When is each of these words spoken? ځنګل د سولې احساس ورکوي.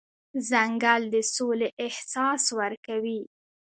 ځنګل 0.49 1.01
د 1.13 1.15
سولې 1.35 1.69
احساس 1.85 2.43
ورکوي. 2.59 3.21